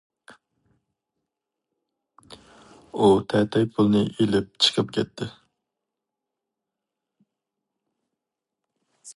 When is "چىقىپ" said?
4.67-4.97